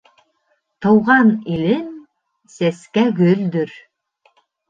[0.85, 3.77] Тыуған илем-сәскә гөлдөр.